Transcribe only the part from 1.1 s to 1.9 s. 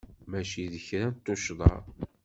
tuccḍa.